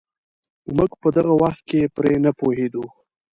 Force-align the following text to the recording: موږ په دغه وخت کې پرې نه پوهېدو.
موږ 0.75 0.91
په 1.01 1.07
دغه 1.17 1.33
وخت 1.41 1.61
کې 1.69 1.91
پرې 1.95 2.13
نه 2.25 2.31
پوهېدو. 2.39 2.85